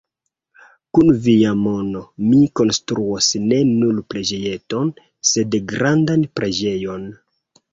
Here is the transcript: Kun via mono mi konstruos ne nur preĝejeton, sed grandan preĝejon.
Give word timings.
Kun 0.97 1.09
via 1.25 1.51
mono 1.65 2.01
mi 2.31 2.39
konstruos 2.61 3.27
ne 3.51 3.59
nur 3.75 4.01
preĝejeton, 4.15 4.91
sed 5.35 5.59
grandan 5.75 6.25
preĝejon. 6.41 7.07